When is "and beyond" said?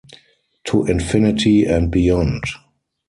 1.65-2.41